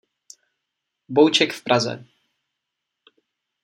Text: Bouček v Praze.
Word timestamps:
Bouček 1.07 1.53
v 1.53 1.63
Praze. 1.63 2.05